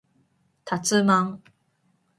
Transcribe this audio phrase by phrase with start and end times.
[0.65, 1.43] たつまん